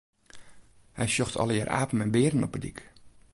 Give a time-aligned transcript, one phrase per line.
[0.97, 2.79] Hy sjocht allegear apen en bearen op 'e dyk.